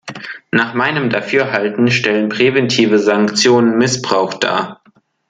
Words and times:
Nach 0.51 0.73
meinem 0.73 1.11
Dafürhalten 1.11 1.91
stellen 1.91 2.29
präventive 2.29 2.97
Sanktionen 2.97 3.77
Missbrauch 3.77 4.33
dar. 4.33 4.81